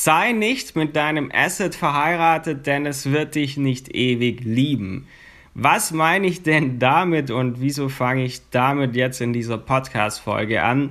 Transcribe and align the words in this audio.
Sei 0.00 0.30
nicht 0.30 0.76
mit 0.76 0.94
deinem 0.94 1.28
Asset 1.34 1.74
verheiratet, 1.74 2.68
denn 2.68 2.86
es 2.86 3.10
wird 3.10 3.34
dich 3.34 3.56
nicht 3.56 3.96
ewig 3.96 4.44
lieben. 4.44 5.08
Was 5.54 5.90
meine 5.90 6.28
ich 6.28 6.44
denn 6.44 6.78
damit 6.78 7.32
und 7.32 7.60
wieso 7.60 7.88
fange 7.88 8.22
ich 8.22 8.48
damit 8.52 8.94
jetzt 8.94 9.20
in 9.20 9.32
dieser 9.32 9.58
Podcast-Folge 9.58 10.62
an? 10.62 10.90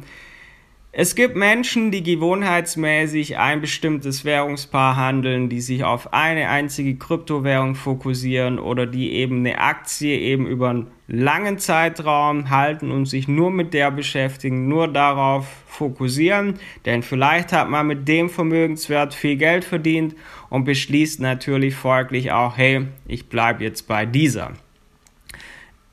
Es 0.99 1.13
gibt 1.13 1.35
Menschen, 1.35 1.91
die 1.91 2.01
gewohnheitsmäßig 2.01 3.37
ein 3.37 3.61
bestimmtes 3.61 4.25
Währungspaar 4.25 4.95
handeln, 4.95 5.47
die 5.47 5.61
sich 5.61 5.83
auf 5.83 6.11
eine 6.11 6.49
einzige 6.49 6.95
Kryptowährung 6.95 7.75
fokussieren 7.75 8.57
oder 8.57 8.87
die 8.87 9.11
eben 9.11 9.45
eine 9.45 9.59
Aktie 9.59 10.17
eben 10.17 10.47
über 10.47 10.71
einen 10.71 10.87
langen 11.07 11.59
Zeitraum 11.59 12.49
halten 12.49 12.89
und 12.89 13.05
sich 13.05 13.27
nur 13.27 13.51
mit 13.51 13.75
der 13.75 13.91
beschäftigen, 13.91 14.67
nur 14.67 14.87
darauf 14.87 15.45
fokussieren. 15.67 16.55
Denn 16.87 17.03
vielleicht 17.03 17.53
hat 17.53 17.69
man 17.69 17.85
mit 17.85 18.07
dem 18.07 18.27
Vermögenswert 18.27 19.13
viel 19.13 19.35
Geld 19.35 19.65
verdient 19.65 20.15
und 20.49 20.63
beschließt 20.63 21.19
natürlich 21.19 21.75
folglich 21.75 22.31
auch, 22.31 22.57
hey, 22.57 22.87
ich 23.07 23.29
bleibe 23.29 23.63
jetzt 23.63 23.87
bei 23.87 24.07
dieser. 24.07 24.53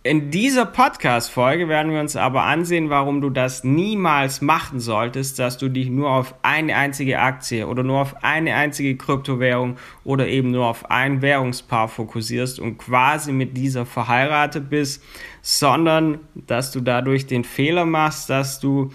In 0.07 0.31
dieser 0.31 0.67
Podcast-Folge 0.67 1.67
werden 1.67 1.91
wir 1.91 1.99
uns 1.99 2.15
aber 2.15 2.43
ansehen, 2.43 2.91
warum 2.91 3.23
du 3.23 3.31
das 3.31 3.65
niemals 3.65 4.43
machen 4.43 4.79
solltest, 4.79 5.39
dass 5.39 5.57
du 5.57 5.71
dich 5.71 5.89
nur 5.89 6.11
auf 6.11 6.35
eine 6.43 6.77
einzige 6.77 7.21
Aktie 7.21 7.67
oder 7.67 7.83
nur 7.83 8.03
auf 8.03 8.23
eine 8.23 8.55
einzige 8.55 8.99
Kryptowährung 8.99 9.79
oder 10.05 10.29
eben 10.29 10.51
nur 10.51 10.67
auf 10.67 10.91
ein 10.91 11.23
Währungspaar 11.23 11.89
fokussierst 11.89 12.61
und 12.61 12.77
quasi 12.77 13.33
mit 13.33 13.57
dieser 13.57 13.87
verheiratet 13.87 14.69
bist, 14.69 15.03
sondern 15.41 16.19
dass 16.35 16.71
du 16.71 16.83
dadurch 16.83 17.27
den 17.27 17.45
Fehler 17.45 17.87
machst, 17.87 18.29
dass 18.29 18.61
du 18.61 18.93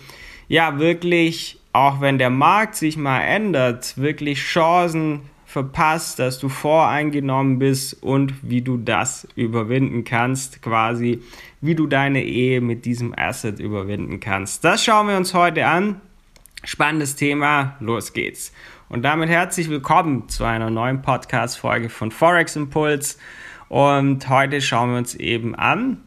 ja 0.48 0.78
wirklich, 0.78 1.60
auch 1.74 2.02
wenn 2.02 2.20
der 2.20 2.30
Markt 2.30 2.76
sich 2.76 2.98
mal 2.98 3.22
ändert, 3.22 3.98
wirklich 3.98 4.38
Chancen 4.42 5.22
verpasst, 5.50 6.20
dass 6.20 6.38
du 6.38 6.48
voreingenommen 6.48 7.58
bist 7.58 8.04
und 8.04 8.36
wie 8.48 8.62
du 8.62 8.78
das 8.78 9.28
überwinden 9.36 10.04
kannst, 10.04 10.62
quasi 10.62 11.24
wie 11.60 11.74
du 11.74 11.88
deine 11.88 12.24
Ehe 12.24 12.62
mit 12.62 12.86
diesem 12.86 13.18
Asset 13.18 13.60
überwinden 13.60 14.20
kannst. 14.20 14.64
Das 14.64 14.84
schauen 14.84 15.08
wir 15.08 15.18
uns 15.18 15.34
heute 15.34 15.66
an. 15.66 16.02
Spannendes 16.64 17.16
Thema, 17.16 17.78
los 17.80 18.14
geht's. 18.14 18.54
Und 18.90 19.02
damit 19.02 19.30
herzlich 19.30 19.72
willkommen 19.72 20.30
zu 20.30 20.44
einer 20.44 20.70
neuen 20.70 21.02
Podcast-Folge 21.02 21.90
von 21.90 22.12
Forex 22.12 22.56
Impuls. 22.56 23.18
Und 23.70 24.30
heute 24.30 24.62
schauen 24.62 24.92
wir 24.92 25.00
uns 25.00 25.16
eben 25.16 25.56
an 25.56 25.98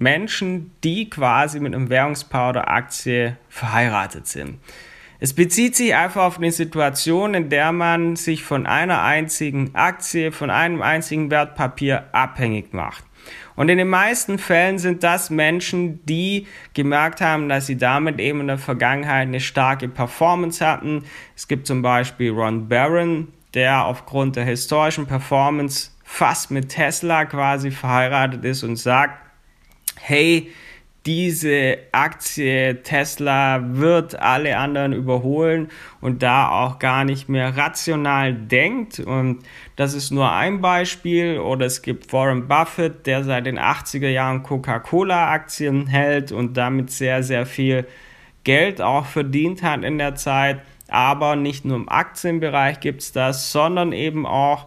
Menschen, 0.00 0.72
die 0.82 1.08
quasi 1.08 1.60
mit 1.60 1.72
einem 1.72 1.88
Währungspaar 1.88 2.50
oder 2.50 2.68
Aktie 2.68 3.36
verheiratet 3.48 4.26
sind. 4.26 4.58
Es 5.20 5.34
bezieht 5.34 5.74
sich 5.74 5.96
einfach 5.96 6.22
auf 6.22 6.38
eine 6.38 6.52
Situation, 6.52 7.34
in 7.34 7.48
der 7.48 7.72
man 7.72 8.14
sich 8.14 8.44
von 8.44 8.66
einer 8.66 9.02
einzigen 9.02 9.74
Aktie, 9.74 10.30
von 10.30 10.48
einem 10.48 10.80
einzigen 10.80 11.30
Wertpapier 11.30 12.04
abhängig 12.12 12.72
macht. 12.72 13.04
Und 13.56 13.68
in 13.68 13.78
den 13.78 13.88
meisten 13.88 14.38
Fällen 14.38 14.78
sind 14.78 15.02
das 15.02 15.30
Menschen, 15.30 16.04
die 16.06 16.46
gemerkt 16.72 17.20
haben, 17.20 17.48
dass 17.48 17.66
sie 17.66 17.76
damit 17.76 18.20
eben 18.20 18.42
in 18.42 18.46
der 18.46 18.58
Vergangenheit 18.58 19.26
eine 19.26 19.40
starke 19.40 19.88
Performance 19.88 20.64
hatten. 20.64 21.02
Es 21.34 21.48
gibt 21.48 21.66
zum 21.66 21.82
Beispiel 21.82 22.30
Ron 22.30 22.68
Barron, 22.68 23.32
der 23.54 23.84
aufgrund 23.84 24.36
der 24.36 24.44
historischen 24.44 25.06
Performance 25.06 25.90
fast 26.04 26.52
mit 26.52 26.68
Tesla 26.68 27.24
quasi 27.24 27.72
verheiratet 27.72 28.44
ist 28.44 28.62
und 28.62 28.76
sagt, 28.76 29.20
hey, 29.96 30.52
diese 31.08 31.78
Aktie 31.90 32.82
Tesla 32.82 33.60
wird 33.62 34.20
alle 34.20 34.58
anderen 34.58 34.92
überholen 34.92 35.68
und 36.02 36.22
da 36.22 36.50
auch 36.50 36.78
gar 36.78 37.04
nicht 37.04 37.30
mehr 37.30 37.56
rational 37.56 38.34
denkt. 38.34 39.00
Und 39.00 39.38
das 39.76 39.94
ist 39.94 40.10
nur 40.10 40.30
ein 40.30 40.60
Beispiel. 40.60 41.38
Oder 41.38 41.64
es 41.64 41.80
gibt 41.80 42.12
Warren 42.12 42.46
Buffett, 42.46 43.06
der 43.06 43.24
seit 43.24 43.46
den 43.46 43.58
80er 43.58 44.10
Jahren 44.10 44.42
Coca-Cola-Aktien 44.42 45.86
hält 45.86 46.30
und 46.30 46.58
damit 46.58 46.90
sehr, 46.90 47.22
sehr 47.22 47.46
viel 47.46 47.86
Geld 48.44 48.82
auch 48.82 49.06
verdient 49.06 49.62
hat 49.62 49.84
in 49.84 49.96
der 49.96 50.14
Zeit. 50.14 50.60
Aber 50.88 51.36
nicht 51.36 51.64
nur 51.64 51.76
im 51.78 51.88
Aktienbereich 51.88 52.80
gibt 52.80 53.00
es 53.00 53.12
das, 53.12 53.50
sondern 53.50 53.92
eben 53.92 54.26
auch 54.26 54.66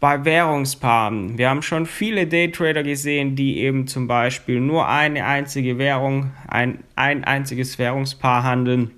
bei 0.00 0.24
Währungspaaren. 0.24 1.36
Wir 1.36 1.50
haben 1.50 1.60
schon 1.60 1.84
viele 1.84 2.26
Daytrader 2.26 2.82
gesehen, 2.82 3.36
die 3.36 3.58
eben 3.58 3.86
zum 3.86 4.08
Beispiel 4.08 4.58
nur 4.58 4.88
eine 4.88 5.26
einzige 5.26 5.76
Währung, 5.76 6.30
ein, 6.48 6.82
ein 6.96 7.24
einziges 7.24 7.78
Währungspaar 7.78 8.42
handeln. 8.42 8.90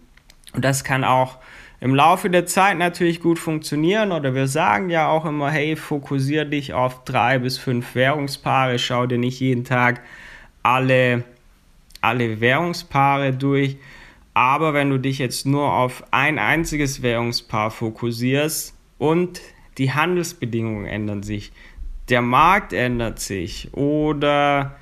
Und 0.55 0.65
das 0.65 0.85
kann 0.85 1.03
auch 1.03 1.39
im 1.81 1.97
Laufe 1.97 2.31
der 2.31 2.47
Zeit 2.47 2.79
natürlich 2.79 3.21
gut 3.21 3.41
funktionieren. 3.41 4.13
Oder 4.13 4.37
wir 4.37 4.47
sagen 4.47 4.91
ja 4.91 5.09
auch 5.09 5.25
immer, 5.25 5.51
hey, 5.51 5.75
fokussier 5.75 6.45
dich 6.45 6.73
auf 6.73 7.03
drei 7.03 7.41
bis 7.41 7.59
fünf 7.59 7.97
Währungspaare, 7.97 8.79
schau 8.79 9.07
dir 9.07 9.19
nicht 9.19 9.41
jeden 9.41 9.65
Tag 9.65 10.03
alle, 10.63 11.25
alle 12.01 12.41
Währungspaare 12.41 13.33
durch. 13.33 13.77
Aber 14.35 14.73
wenn 14.73 14.91
du 14.91 14.99
dich 14.99 15.19
jetzt 15.19 15.47
nur 15.47 15.73
auf 15.73 16.05
ein 16.13 16.39
einziges 16.39 17.03
Währungspaar 17.03 17.73
fokussierst 17.73 18.75
und 18.99 19.41
die 19.79 19.93
Handelsbedingungen 19.93 20.87
ändern 20.87 21.23
sich, 21.23 21.53
der 22.09 22.23
Markt 22.23 22.73
ändert 22.73 23.21
sich. 23.21 23.73
Oder 23.73 24.77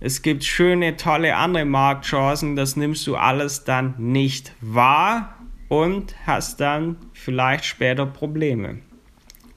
es 0.00 0.22
gibt 0.22 0.44
schöne, 0.44 0.96
tolle 0.96 1.36
andere 1.36 1.64
Marktchancen, 1.64 2.56
das 2.56 2.76
nimmst 2.76 3.06
du 3.06 3.16
alles 3.16 3.64
dann 3.64 3.94
nicht 3.98 4.52
wahr 4.60 5.36
und 5.68 6.14
hast 6.26 6.60
dann 6.60 6.96
vielleicht 7.12 7.64
später 7.64 8.06
Probleme. 8.06 8.78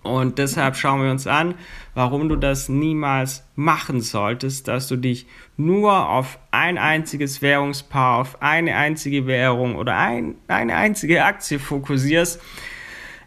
Und 0.04 0.38
deshalb 0.38 0.78
schauen 0.78 1.04
wir 1.04 1.12
uns 1.12 1.28
an, 1.28 1.56
warum 1.94 2.30
du 2.30 2.38
das 2.38 2.70
niemals 2.70 3.44
machen 3.56 4.00
solltest, 4.00 4.70
dass 4.70 4.88
du 4.88 4.96
dich 4.96 5.28
nur 5.58 6.08
auf 6.10 6.40
ein 6.52 6.78
einziges 6.78 7.42
Währungspaar, 7.42 8.20
auf 8.20 8.42
eine 8.42 8.76
einzige 8.76 9.28
Währung 9.28 9.76
oder 9.76 9.98
ein, 9.98 10.36
eine 10.48 10.76
einzige 10.76 11.26
Aktie 11.26 11.60
fokussierst 11.60 12.42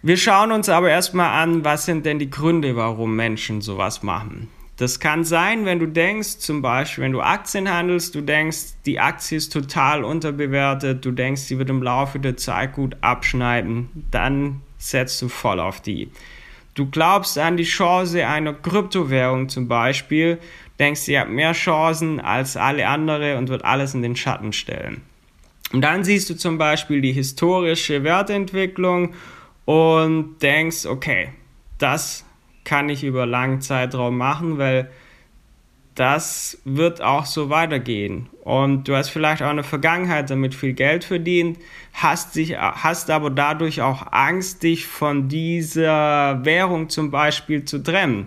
wir 0.03 0.17
schauen 0.17 0.53
uns 0.53 0.69
aber 0.69 0.91
erstmal 0.91 1.43
an, 1.43 1.65
was 1.65 1.85
sind 1.85 2.07
denn 2.07 2.19
die 2.19 2.31
Gründe, 2.31 2.75
warum 2.77 3.17
Menschen 3.17 3.61
sowas 3.61 4.03
machen. 4.03 4.49
Das 4.79 4.99
kann 4.99 5.25
sein, 5.25 5.67
wenn 5.67 5.79
du 5.79 5.85
denkst, 5.85 6.39
zum 6.39 6.63
Beispiel, 6.63 7.05
wenn 7.05 7.13
du 7.13 7.21
Aktien 7.21 7.71
handelst, 7.71 8.15
du 8.15 8.23
denkst, 8.23 8.77
die 8.87 8.99
Aktie 8.99 9.37
ist 9.37 9.53
total 9.53 10.05
unterbewertet, 10.05 11.05
du 11.05 11.11
denkst, 11.11 11.43
sie 11.43 11.59
wird 11.59 11.69
im 11.69 11.83
Laufe 11.83 12.19
der 12.19 12.39
Zeit 12.39 12.73
gut 12.73 12.97
abschneiden, 13.03 13.91
dann 14.11 14.63
setzt 14.79 15.21
du 15.21 15.29
voll 15.29 15.61
auf 15.61 15.83
die. 15.83 16.11
Du 16.73 16.87
glaubst 16.87 17.37
an 17.37 17.59
die 17.59 17.65
Chance 17.65 18.27
einer 18.27 18.55
Kryptowährung 18.55 19.51
zum 19.51 19.69
Beispiel, 19.69 20.39
denkst, 20.79 21.03
sie 21.03 21.19
hat 21.19 21.29
mehr 21.29 21.53
Chancen 21.53 22.19
als 22.19 22.57
alle 22.57 22.89
andere 22.89 23.37
und 23.37 23.51
wird 23.51 23.67
alles 23.67 23.93
in 23.93 24.01
den 24.01 24.17
Schatten 24.17 24.55
stellen. 24.55 25.03
Und 25.75 25.83
dann 25.83 26.05
siehst 26.05 26.31
du 26.31 26.35
zum 26.35 26.57
Beispiel 26.57 27.03
die 27.03 27.13
historische 27.13 28.03
Wertentwicklung 28.03 29.13
und 29.71 30.43
denkst, 30.43 30.85
okay, 30.87 31.29
das 31.79 32.25
kann 32.65 32.89
ich 32.89 33.05
über 33.05 33.25
langen 33.25 33.61
Zeitraum 33.61 34.19
machen, 34.19 34.59
weil 34.59 34.91
das 35.95 36.61
wird 36.65 37.01
auch 37.03 37.25
so 37.25 37.51
weitergehen. 37.51 38.29
Und 38.43 38.89
du 38.89 38.97
hast 38.97 39.11
vielleicht 39.11 39.43
auch 39.43 39.51
eine 39.51 39.63
Vergangenheit 39.63 40.29
damit 40.29 40.57
viel 40.57 40.73
Geld 40.73 41.05
verdient, 41.05 41.57
hast, 41.93 42.35
dich, 42.35 42.59
hast 42.59 43.11
aber 43.11 43.31
dadurch 43.31 43.81
auch 43.81 44.11
Angst, 44.11 44.65
dich 44.65 44.89
von 44.89 45.29
dieser 45.29 46.45
Währung 46.45 46.89
zum 46.89 47.13
Beispiel 47.13 47.65
zu 47.65 47.81
trennen. 47.81 48.27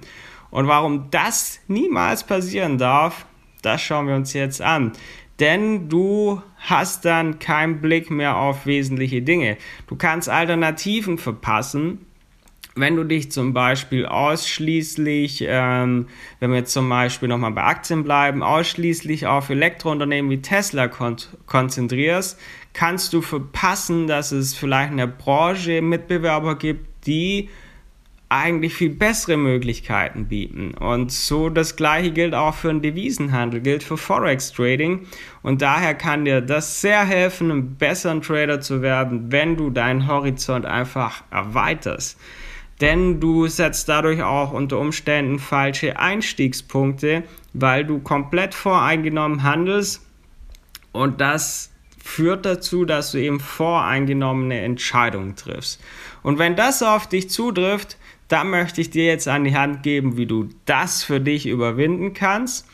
Und 0.50 0.68
warum 0.68 1.10
das 1.12 1.60
niemals 1.68 2.24
passieren 2.24 2.78
darf, 2.78 3.26
das 3.64 3.82
schauen 3.82 4.08
wir 4.08 4.16
uns 4.16 4.32
jetzt 4.32 4.62
an 4.62 4.94
denn 5.40 5.90
du 5.90 6.42
hast 6.58 7.06
dann 7.06 7.40
keinen 7.40 7.82
Blick 7.82 8.12
mehr 8.12 8.38
auf 8.38 8.66
wesentliche 8.66 9.22
Dinge. 9.22 9.58
Du 9.88 9.96
kannst 9.96 10.30
Alternativen 10.30 11.18
verpassen, 11.18 12.06
wenn 12.76 12.96
du 12.96 13.04
dich 13.04 13.32
zum 13.32 13.54
Beispiel 13.54 14.06
ausschließlich, 14.06 15.46
ähm, 15.48 16.08
wenn 16.40 16.52
wir 16.52 16.66
zum 16.66 16.90
Beispiel 16.90 17.30
nochmal 17.30 17.52
bei 17.52 17.64
Aktien 17.64 18.04
bleiben, 18.04 18.42
ausschließlich 18.42 19.28
auf 19.28 19.50
Elektrounternehmen 19.50 20.32
wie 20.32 20.42
Tesla 20.42 20.88
kon 20.88 21.18
konzentrierst, 21.46 22.40
kannst 22.74 23.14
du 23.14 23.22
verpassen, 23.22 24.08
dass 24.08 24.32
es 24.32 24.56
vielleicht 24.56 24.92
in 24.92 24.98
der 24.98 25.08
Branche 25.08 25.82
Mitbewerber 25.82 26.58
gibt, 26.58 27.06
die 27.06 27.50
eigentlich 28.34 28.74
viel 28.74 28.90
bessere 28.90 29.38
Möglichkeiten 29.38 30.26
bieten. 30.26 30.74
Und 30.74 31.12
so 31.12 31.50
das 31.50 31.76
gleiche 31.76 32.12
gilt 32.12 32.34
auch 32.34 32.56
für 32.56 32.70
den 32.70 32.82
Devisenhandel, 32.82 33.62
gilt 33.62 33.84
für 33.84 33.98
Forex 33.98 34.52
Trading. 34.52 35.06
Und 35.44 35.62
daher 35.62 35.94
kann 35.94 36.26
dir 36.26 36.42
das 36.42 36.82
sehr 36.82 37.06
helfen, 37.06 37.52
einen 37.52 37.76
besseren 37.76 38.22
Trader 38.22 38.60
zu 38.60 38.82
werden, 38.82 39.32
wenn 39.32 39.56
du 39.56 39.70
deinen 39.70 40.08
Horizont 40.08 40.66
einfach 40.66 41.24
erweiterst. 41.30 42.20
Denn 42.82 43.20
du 43.20 43.48
setzt 43.48 43.88
dadurch 43.88 44.24
auch 44.24 44.52
unter 44.52 44.80
Umständen 44.80 45.38
falsche 45.38 46.00
Einstiegspunkte, 46.00 47.24
weil 47.54 47.86
du 47.86 48.00
komplett 48.00 48.56
voreingenommen 48.56 49.44
handelst 49.44 50.02
und 50.92 51.22
das 51.22 51.72
führt 52.04 52.46
dazu, 52.46 52.84
dass 52.84 53.12
du 53.12 53.18
eben 53.18 53.40
voreingenommene 53.40 54.60
Entscheidungen 54.60 55.36
triffst. 55.36 55.82
Und 56.22 56.38
wenn 56.38 56.56
das 56.56 56.84
auf 56.84 57.08
dich 57.08 57.30
zutrifft, 57.30 57.98
dann 58.34 58.50
möchte 58.50 58.82
ich 58.82 58.90
dir 58.90 59.06
jetzt 59.06 59.28
an 59.28 59.44
die 59.44 59.56
Hand 59.56 59.84
geben, 59.84 60.18
wie 60.18 60.26
du 60.26 60.50
das 60.66 61.04
für 61.04 61.22
dich 61.22 61.46
überwinden 61.46 62.14
kannst. 62.14 62.68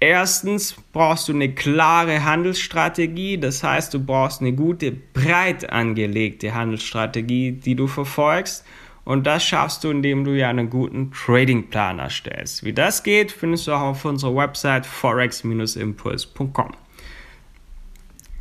Erstens 0.00 0.74
brauchst 0.92 1.28
du 1.28 1.34
eine 1.34 1.54
klare 1.54 2.24
Handelsstrategie, 2.24 3.36
das 3.36 3.62
heißt, 3.62 3.92
du 3.92 4.02
brauchst 4.02 4.40
eine 4.40 4.54
gute, 4.54 4.90
breit 4.90 5.70
angelegte 5.70 6.54
Handelsstrategie, 6.54 7.52
die 7.52 7.74
du 7.74 7.86
verfolgst. 7.86 8.64
Und 9.04 9.26
das 9.26 9.44
schaffst 9.44 9.84
du, 9.84 9.90
indem 9.90 10.24
du 10.24 10.30
ja 10.30 10.48
einen 10.48 10.70
guten 10.70 11.12
Tradingplan 11.12 11.98
erstellst. 11.98 12.64
Wie 12.64 12.72
das 12.72 13.02
geht, 13.02 13.32
findest 13.32 13.66
du 13.66 13.72
auch 13.72 13.82
auf 13.82 14.04
unserer 14.06 14.34
Website 14.34 14.86
forex-impuls.com. 14.86 16.72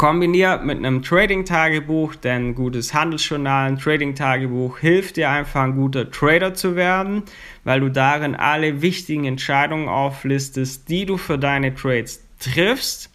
Kombiniert 0.03 0.65
mit 0.65 0.79
einem 0.79 1.01
Trading-Tagebuch, 1.01 2.15
denn 2.15 2.49
ein 2.49 2.55
gutes 2.55 2.93
Handelsjournal, 2.93 3.69
ein 3.69 3.79
Trading-Tagebuch 3.79 4.79
hilft 4.79 5.15
dir 5.15 5.29
einfach 5.29 5.61
ein 5.61 5.77
guter 5.77 6.11
Trader 6.11 6.53
zu 6.53 6.75
werden, 6.75 7.23
weil 7.63 7.79
du 7.79 7.87
darin 7.87 8.35
alle 8.35 8.81
wichtigen 8.81 9.23
Entscheidungen 9.23 9.87
auflistest, 9.87 10.89
die 10.89 11.05
du 11.05 11.15
für 11.15 11.37
deine 11.37 11.73
Trades 11.73 12.21
triffst. 12.37 13.11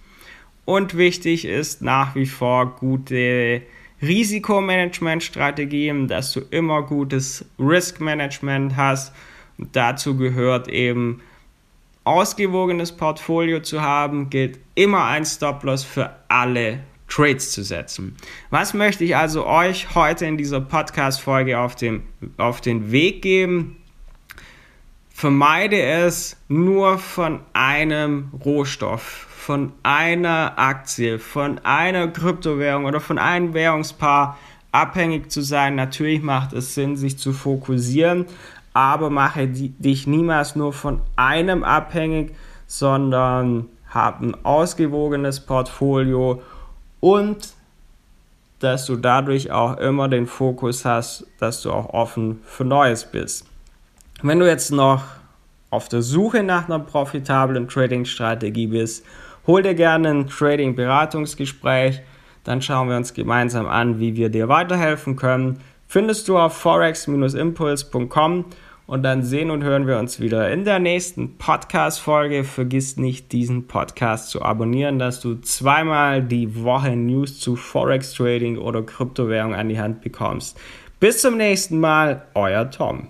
Und 0.65 0.97
wichtig 0.97 1.45
ist 1.45 1.83
nach 1.83 2.15
wie 2.15 2.25
vor 2.25 2.77
gute 2.77 3.61
Risikomanagementstrategien, 4.01 6.09
dass 6.09 6.33
du 6.33 6.41
immer 6.51 6.85
gutes 6.85 7.45
Risk-Management 7.59 8.79
hast. 8.79 9.15
Und 9.59 9.77
dazu 9.77 10.17
gehört 10.17 10.69
eben 10.69 11.21
ausgewogenes 12.09 12.93
Portfolio 12.93 13.61
zu 13.61 13.83
haben, 13.83 14.31
gilt 14.31 14.59
immer 14.75 15.05
ein 15.05 15.27
Stop-Loss 15.27 15.85
für 15.85 16.11
alle 16.29 16.81
Trades 17.07 17.53
zu 17.53 17.63
setzen. 17.63 18.17
Was 18.51 18.73
möchte 18.73 19.05
ich 19.05 19.15
also 19.15 19.47
euch 19.47 19.95
heute 19.95 20.25
in 20.25 20.39
dieser 20.39 20.61
Podcast-Folge 20.61 21.59
auf, 21.59 21.77
auf 22.39 22.61
den 22.61 22.91
Weg 22.91 23.23
geben? 23.23 23.77
Vermeide 25.11 25.83
es 25.83 26.37
nur 26.49 26.99
von 26.99 27.41
einem 27.53 28.31
Rohstoff, 28.45 29.03
von 29.03 29.73
einer 29.83 30.59
Aktie, 30.59 31.19
von 31.19 31.59
einer 31.61 32.09
Kryptowährung 32.09 32.85
oder 32.85 33.01
von 33.01 33.19
einem 33.19 33.53
Währungspaar 33.53 34.39
abhängig 34.73 35.31
zu 35.31 35.43
sein. 35.43 35.75
Natürlich 35.75 36.23
macht 36.23 36.53
es 36.53 36.75
Sinn, 36.75 36.97
sich 36.97 37.19
zu 37.19 37.33
fokussieren, 37.33 38.27
aber 38.73 39.11
mache 39.11 39.49
dich 39.49 40.07
niemals 40.07 40.57
nur 40.57 40.73
von 40.73 41.01
einem 41.17 41.65
abhängig, 41.65 42.35
sondern 42.67 43.67
hab 43.91 44.21
ein 44.21 44.37
ausgewogenes 44.45 45.41
Portfolio 45.41 46.43
und 47.01 47.55
dass 48.61 48.87
du 48.87 48.97
dadurch 48.97 49.51
auch 49.51 49.77
immer 49.79 50.09
den 50.09 50.27
Fokus 50.27 50.85
hast, 50.85 51.27
dass 51.39 51.63
du 51.63 51.73
auch 51.73 51.91
offen 51.91 52.41
für 52.45 52.65
Neues 52.65 53.05
bist. 53.05 53.47
Wenn 54.23 54.41
du 54.41 54.47
jetzt 54.47 54.73
noch 54.73 55.05
auf 55.71 55.89
der 55.89 56.03
Suche 56.03 56.43
nach 56.43 56.67
einer 56.69 56.81
profitablen 56.81 57.69
Trading-Strategie 57.69 58.67
bist, 58.67 59.05
hol 59.47 59.63
dir 59.63 59.75
gerne 59.75 60.11
ein 60.11 60.27
Trading-Beratungsgespräch, 60.27 62.01
dann 62.45 62.63
schauen 62.63 62.89
wir 62.89 62.97
uns 62.97 63.15
gemeinsam 63.15 63.67
an, 63.67 64.01
wie 64.01 64.17
wir 64.17 64.29
dir 64.29 64.49
weiterhelfen 64.49 65.17
können. 65.17 65.61
Findest 65.91 66.29
du 66.29 66.37
auf 66.37 66.53
forex-impuls.com 66.53 68.45
und 68.87 69.03
dann 69.03 69.23
sehen 69.23 69.51
und 69.51 69.65
hören 69.65 69.87
wir 69.87 69.99
uns 69.99 70.21
wieder 70.21 70.51
in 70.51 70.67
der 70.67 70.79
nächsten 70.81 71.39
Podcast-Folge. 71.39 72.45
Vergiss 72.45 72.99
nicht, 72.99 73.33
diesen 73.33 73.67
Podcast 73.67 74.29
zu 74.29 74.43
abonnieren, 74.43 74.99
dass 74.99 75.21
du 75.21 75.37
zweimal 75.37 76.23
die 76.23 76.63
Woche 76.63 76.95
News 76.95 77.41
zu 77.41 77.57
Forex 77.57 78.13
Trading 78.13 78.59
oder 78.59 78.83
Kryptowährung 78.83 79.55
an 79.55 79.71
die 79.71 79.81
Hand 79.81 80.03
bekommst. 80.03 80.61
Bis 81.01 81.23
zum 81.23 81.39
nächsten 81.39 81.81
Mal, 81.81 82.27
euer 82.35 82.71
Tom. 82.71 83.09